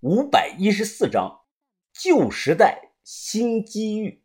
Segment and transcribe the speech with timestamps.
[0.00, 1.40] 五百一十四章，
[1.92, 4.22] 旧时代新机遇。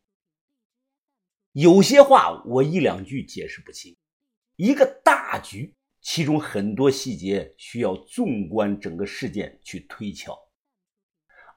[1.54, 3.98] 有些话我一两句解释不清，
[4.56, 10.38] 一个大局，其中很多细节需要纵观整个事件去推敲。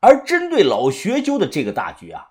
[0.01, 2.25] 而针对老学究的这个大局啊，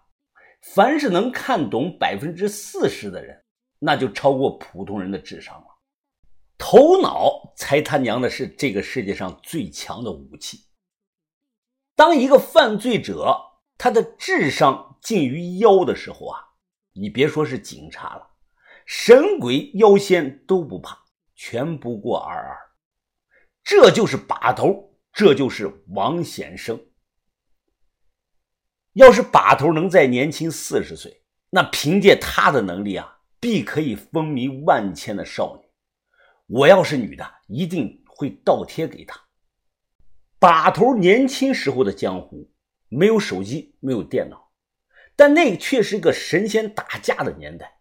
[0.73, 3.45] 凡是能看懂百分之四十的人，
[3.77, 5.67] 那就超过普通人的智商了。
[6.57, 10.64] 头脑才他娘的是这个世界上最强的武器。
[11.95, 13.35] 当一个犯罪者
[13.77, 16.39] 他的智商近于妖的时候啊，
[16.93, 18.27] 你别说是警察了，
[18.85, 20.97] 神鬼妖仙都不怕，
[21.35, 22.57] 全不过二二。
[23.63, 26.79] 这就是把头，这就是王显生。
[28.93, 35.65] 要是把头能再年轻四十岁，那凭借他的能力啊，必可以风靡万千的少女。
[36.47, 39.24] 我要是女的，一定会倒贴给他。
[40.45, 42.51] 把头年轻时候的江湖，
[42.87, 44.51] 没有手机，没有电脑，
[45.15, 47.79] 但那却是个神仙打架的年代。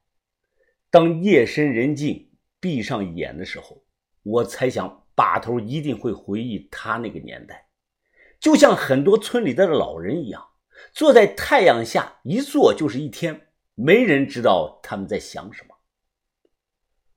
[0.88, 3.84] 当夜深人静，闭上眼的时候，
[4.22, 7.68] 我猜想把头一定会回忆他那个年代，
[8.40, 10.42] 就像很多村里的老人一样，
[10.90, 15.74] 坐在太阳下一坐就是一天，没人知道他们在想什么。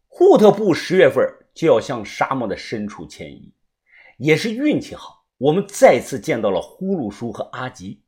[0.09, 3.53] 户特部十月份就要向沙漠的深处迁移，
[4.17, 8.03] 也是运气好，我们再次见到了呼噜叔和阿吉。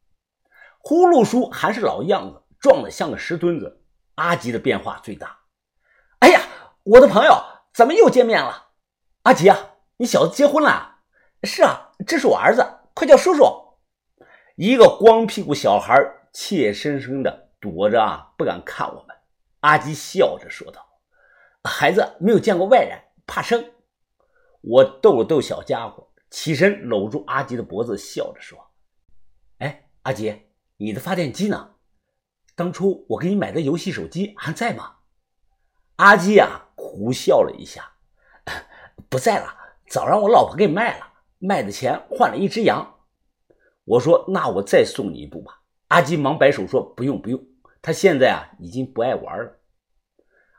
[0.79, 3.83] 呼噜叔还是老样子，壮得像个石墩子。
[4.15, 5.39] 阿吉的变化最大。
[6.19, 6.41] 哎呀，
[6.83, 7.41] 我的朋友，
[7.73, 8.69] 咱们又见面了。
[9.23, 9.57] 阿吉啊，
[9.97, 10.97] 你小子结婚了？
[11.43, 13.45] 是啊，这是我儿子，快叫叔叔。
[14.55, 15.95] 一个光屁股小孩
[16.33, 19.15] 怯生生的躲着啊，不敢看我们。
[19.59, 20.85] 阿吉笑着说道。
[21.63, 23.71] 孩子没有见过外人，怕生。
[24.61, 28.59] 我逗了逗小家伙，起身搂住阿吉的脖子，笑着说
[29.59, 30.41] ：“哎，阿吉，
[30.77, 31.75] 你的发电机呢？
[32.55, 34.97] 当初我给你买的游戏手机还在吗？”
[35.97, 37.91] 阿吉啊，苦笑了一下
[39.09, 39.53] ：“不在了，
[39.87, 42.99] 早让我老婆给卖了，卖的钱换了一只羊。”
[43.83, 47.43] 我说：“那我再送你一部吧。”阿吉忙摆手说：“不用，不用，
[47.81, 49.59] 他现在啊，已经不爱玩了。”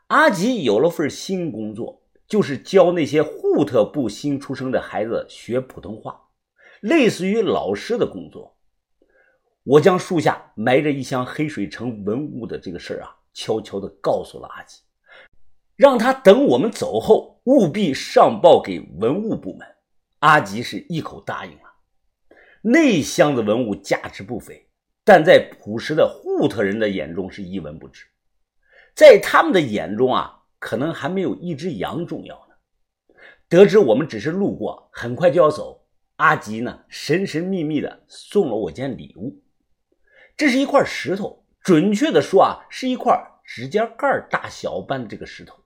[0.07, 2.00] 阿吉有了份新工作，
[2.31, 6.17] 就是教那些户特部新出生的孩子学普通话，
[6.79, 8.55] 类似于老师的工作。
[9.65, 14.79] 我将树下埋着一箱黑水城文物的这个事儿啊，悄悄地告诉了阿吉，
[15.75, 19.67] 让他等我们走后务必上报给文物部门。
[20.19, 21.73] 阿吉是一口答应了。
[22.61, 24.69] 那箱子文物价值不菲，
[25.03, 28.05] 但在朴实的户特人的眼中是一文不值。
[28.95, 33.15] 在他们的眼中啊，可能还没有一只羊重要呢。
[33.49, 39.41] 得知我们只是路过，很快就要走，阿吉呢神神秘秘的送了我件礼物。
[40.37, 45.65] 这是一块石头，准确的说啊，是一块指甲盖大小般的这个石头。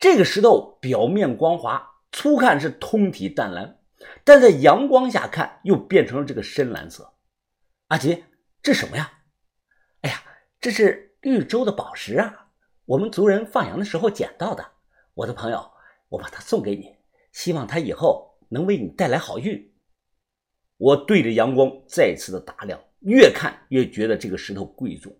[0.00, 3.78] 这个石头表面光滑，粗看是通体淡蓝，
[4.24, 7.14] 但在阳光下看又变成了这个深蓝色。
[7.86, 8.24] 阿吉，
[8.62, 9.12] 这什么呀？
[10.00, 10.22] 哎呀，
[10.60, 11.10] 这是。
[11.22, 12.41] 绿洲的宝石啊，
[12.92, 14.62] 我们族人放羊的时候捡到的。
[15.14, 15.70] 我的朋友，
[16.10, 16.94] 我把它送给你，
[17.32, 19.72] 希望它以后能为你带来好运。
[20.76, 25.10] 我对着阳光再次的打量，越看越觉得这个石头贵重，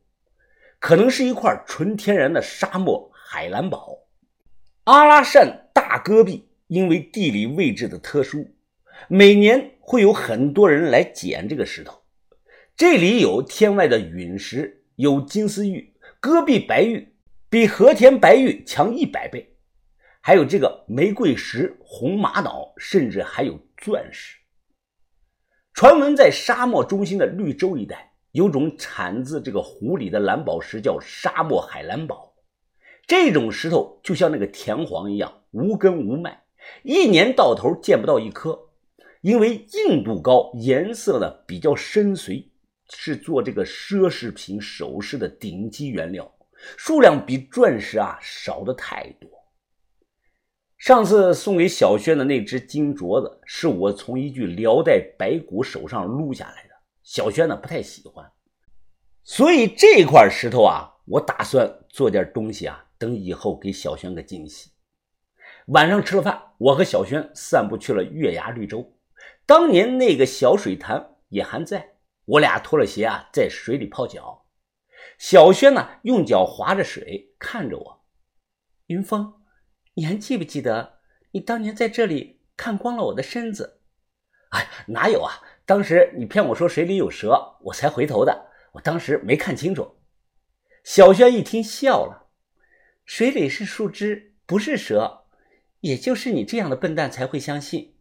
[0.78, 4.00] 可能是一块纯天然的沙漠海蓝宝。
[4.84, 8.50] 阿拉善大戈壁因为地理位置的特殊，
[9.09, 12.03] 每年会有很多人来捡这个石头。
[12.77, 15.94] 这里有天外的陨石，有金丝玉。
[16.21, 17.12] 戈壁白玉
[17.53, 19.55] 比和田白玉强一百倍，
[20.23, 24.39] 还有这个玫瑰石、红玛瑙，甚至还有钻石。
[25.75, 32.33] 传闻在沙漠中心的绿洲一带，有种产自这个湖里的蓝宝石，叫沙漠海蓝宝。
[33.07, 36.45] 这种石头就像那个田黄一样，无根无脉，
[36.83, 38.59] 一年到头见不到一颗。
[39.21, 42.47] 因为硬度高，颜色呢比较深邃。
[42.88, 46.35] 是做这个奢侈品首饰的顶级原料，
[46.76, 49.31] 数量比钻石啊少的太多。
[50.79, 56.70] 上次送给小轩的那只金镯子，是我从一具辽代白骨手上撸下来的，
[57.05, 58.29] 小轩呢不太喜欢，
[59.23, 64.73] 所以这块石头啊，我打算做点东西啊，等以后给小轩个惊喜。
[65.67, 68.97] 晚上吃了饭，我和小轩散步去了月牙绿洲，
[69.47, 71.94] 当年那个小水潭也还在。
[72.25, 74.42] 我俩脱了鞋啊，在水里泡脚。
[75.23, 78.05] 小轩呢，用脚划着水，看着我。
[78.87, 79.35] 云峰，
[79.95, 80.99] 你还记不记得
[81.31, 83.79] 你当年在这里看光了我的身子？
[84.51, 85.41] 哎，哪有啊！
[85.65, 88.51] 当时你骗我说水里有蛇，我才回头的。
[88.73, 89.95] 我当时没看清楚。
[90.83, 92.29] 小轩一听笑了
[93.07, 95.27] ：“水里是树枝，不是蛇，
[95.83, 97.95] 也就是你这样的笨蛋才会相信。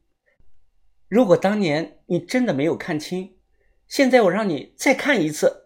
[1.08, 3.38] 如果当年你真的没有看清，
[3.88, 5.60] 现在我让你再看一次。”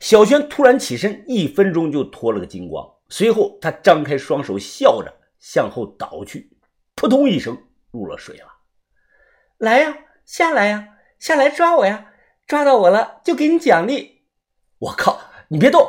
[0.00, 2.86] 小轩突然起身，一分钟就脱了个精光。
[3.08, 6.50] 随后，他张开双手，笑着向后倒去，
[6.94, 7.56] 扑通一声
[7.90, 8.46] 入了水了。
[9.58, 10.88] 来呀，下来呀，
[11.18, 12.12] 下来抓我呀！
[12.46, 14.22] 抓到我了就给你奖励。
[14.78, 15.84] 我靠，你别动！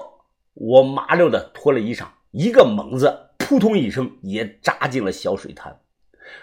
[0.54, 5.82] 我麻溜的脱了衣裳，一个猛子，扑通一声也扎进了小水潭，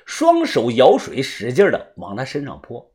[0.05, 2.93] 双手舀水，使劲的往他身上泼。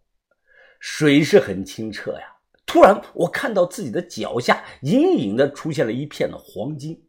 [0.80, 2.39] 水是很清澈呀。
[2.70, 7.04] 突然，我看到自己的脚下隐隐的出现了一片的黄金，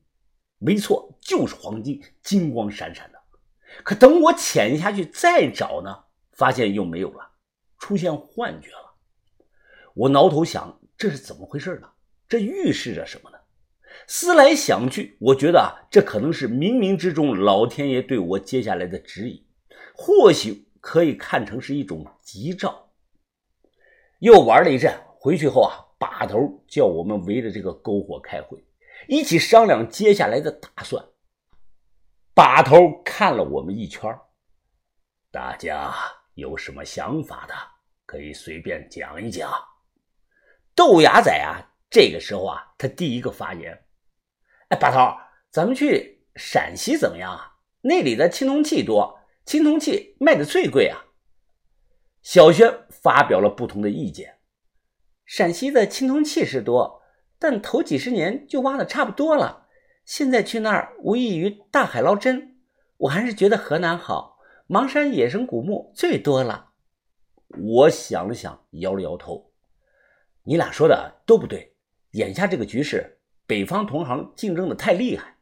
[0.57, 3.19] 没错，就是黄金，金光闪闪的。
[3.85, 5.95] 可等我潜下去再找呢，
[6.33, 7.33] 发现又没有了，
[7.77, 8.97] 出现幻觉了。
[9.93, 11.89] 我挠头想，这是怎么回事呢？
[12.27, 13.37] 这预示着什么呢？
[14.07, 19.45] 思来想去，我觉得啊，这可能是冥冥之中老天爷对我接下来的指引，
[19.95, 22.89] 或许可以看成是一种吉兆。
[24.21, 24.99] 又玩了一阵。
[25.23, 28.65] 回去后啊，把头叫我们围着这个篝火开会，
[29.07, 31.05] 一起商量接下来的打算。
[32.33, 34.11] 把头看了我们一圈，
[35.31, 35.95] 大家
[36.33, 37.55] 有什么想法的，
[38.07, 39.53] 可以随便讲一讲。
[40.75, 43.79] 豆芽仔啊，这个时候啊，他第一个发言
[44.71, 45.21] ：“哎，把头，
[45.51, 47.59] 咱们去陕西怎么样啊？
[47.83, 51.05] 那里的青铜器多，青铜器卖的最贵啊。”
[52.23, 54.40] 小轩发表了不同的意见。
[55.31, 57.03] 陕西的青铜器是多，
[57.39, 59.69] 但头几十年就挖的差不多了。
[60.05, 62.57] 现在去那儿无异于大海捞针。
[62.97, 66.71] 我还是觉得河南好，邙山野生古墓最多了。
[67.47, 69.53] 我想了想，摇了摇头。
[70.43, 71.77] 你俩说的都不对。
[72.15, 75.37] 眼下这个局势，北方同行竞争的太厉害，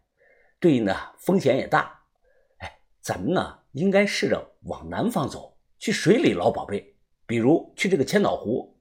[0.61, 2.03] 对应的风险也大。
[2.59, 6.95] 哎，咱们呢，应该试着往南方走，去水里捞宝贝，
[7.27, 8.75] 比如去这个千岛湖。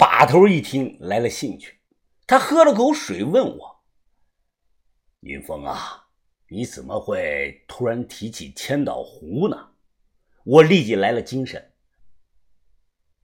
[0.00, 1.78] 把头一听来了兴趣，
[2.26, 3.84] 他喝了口水，问我
[5.20, 6.06] ：“云峰啊，
[6.48, 9.72] 你怎么会突然提起千岛湖呢？”
[10.42, 11.74] 我立即来了精神。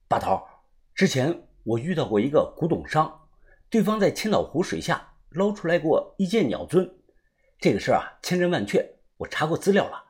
[0.07, 0.47] 把头，
[0.95, 3.27] 之前我遇到过一个古董商，
[3.71, 6.95] 对方在千岛湖水下捞出来过一件鸟尊。
[7.59, 8.87] 这个事儿啊，千真万确，
[9.17, 10.05] 我查过资料了。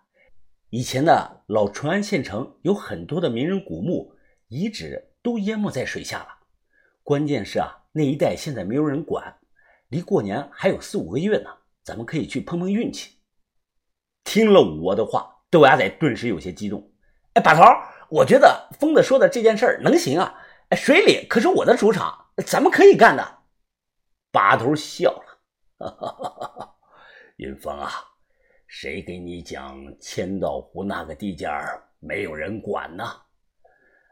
[0.71, 4.13] 以前的老淳安县城有很多的名人古墓
[4.49, 6.36] 遗址都淹没在水下了。
[7.07, 9.39] 关键是啊，那一带现在没有人管，
[9.91, 11.49] 离过年还有四五个月呢，
[11.85, 13.19] 咱们可以去碰碰运气。
[14.25, 16.93] 听了我的话，豆芽仔顿时有些激动。
[17.35, 17.63] 哎，把头，
[18.09, 20.35] 我觉得疯子说的这件事儿能行啊！
[20.71, 23.39] 哎，水里可是我的主场，咱们可以干的。
[24.33, 25.39] 把头笑了，
[25.79, 26.75] 哈哈哈哈哈。
[27.37, 27.89] 云峰啊，
[28.67, 33.05] 谁给你讲千岛湖那个地界儿没有人管呢？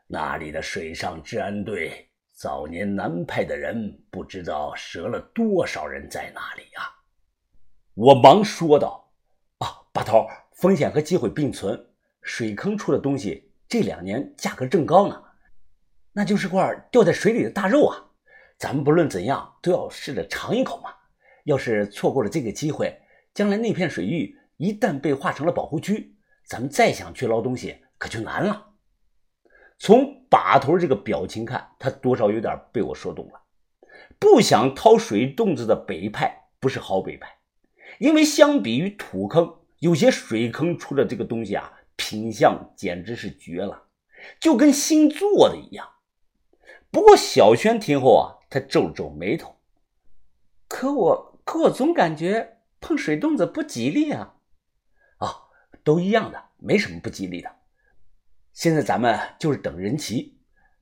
[0.07, 2.09] 那里的水上治安队。
[2.35, 6.83] 早年南派的人不知道折了多少人在那里呀！
[7.95, 9.09] 我忙说道
[9.59, 11.81] ：“啊，把头，风险和机会并存。
[12.23, 15.23] 水坑出的东西这两年价格正高呢，
[16.13, 18.11] 那就是块掉在水里的大肉啊！
[18.59, 20.91] 咱们不论怎样都要试着尝一口嘛。
[21.45, 23.01] 要是错过了这个机会，
[23.33, 26.17] 将来那片水域一旦被划成了保护区，
[26.49, 28.71] 咱们再想去捞东西可就难了。”
[29.85, 33.43] 从把头这个表情看，他多少有点被我说动了。
[34.19, 37.37] 不想掏水洞子的北派不是好北派，
[37.99, 43.83] 因为相比于土坑，有些水坑出的这个东西啊，品相简直是绝了，
[44.41, 45.87] 就跟新做的一样。
[46.91, 49.55] 不过小轩听后啊，他皱了皱眉头。
[50.67, 54.37] 可我可我总感觉碰水洞子不吉利啊！
[55.19, 55.43] 啊，
[55.85, 57.55] 都一样的，没什么不吉利的。
[58.55, 60.39] 现在咱们就是等人齐，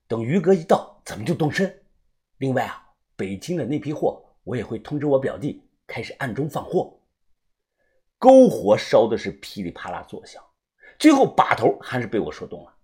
[0.06, 1.82] 等余哥一到，咱们就动身。
[2.36, 7.00] 另外啊，北京的那批货，我也会通知我表弟，开始暗中放货。
[8.18, 10.42] 篝火烧的是噼里啪啦作响，
[10.98, 12.74] 最后把头还是被我说动了。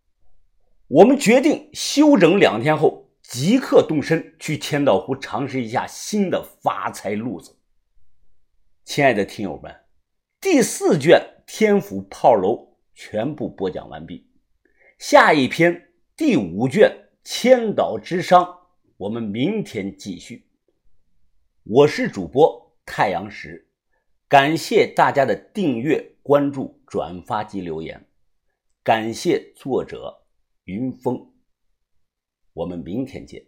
[0.87, 7.59] 我们决定休整两天后，即刻动身去千岛湖尝试一下新的发财路子。
[8.87, 9.85] 亲爱的听友们，
[10.41, 12.55] 第四卷《天府炮楼》
[12.95, 14.28] 全部播讲完毕。
[14.99, 16.91] 下一篇第五卷
[17.23, 18.45] 《千岛之殇》，
[18.97, 20.51] 我们明天继续。
[21.63, 23.71] 我是主播太阳石，
[24.27, 28.09] 感谢大家的订阅、关注、转发及留言，
[28.83, 30.27] 感谢作者
[30.65, 31.33] 云峰。
[32.53, 33.47] 我们明天见。